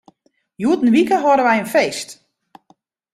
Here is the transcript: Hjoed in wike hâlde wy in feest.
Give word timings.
Hjoed 0.59 0.81
in 0.85 0.93
wike 0.95 1.15
hâlde 1.23 1.43
wy 1.47 1.55
in 1.61 1.69
feest. 1.75 2.09